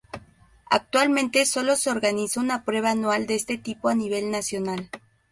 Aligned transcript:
Actualmente 0.71 1.45
solo 1.45 1.75
se 1.75 1.91
organiza 1.91 2.39
una 2.39 2.65
prueba 2.65 2.89
anual 2.89 3.27
de 3.27 3.35
este 3.35 3.59
tipo 3.59 3.87
a 3.87 3.93
nivel 3.93 4.31
nacional. 4.31 4.89